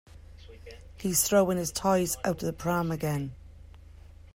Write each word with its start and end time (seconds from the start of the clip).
He’s 0.97 1.21
throwing 1.21 1.59
his 1.59 1.71
toys 1.71 2.17
out 2.25 2.39
the 2.39 2.51
pram 2.53 2.91
again 2.91 3.35